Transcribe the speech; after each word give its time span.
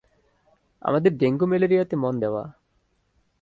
আমাদের 0.81 1.11
ডেঙ্গু 1.17 1.45
ম্যালেরিয়াতে 1.47 1.95
মন 1.95 2.13
দেয়া। 2.19 2.43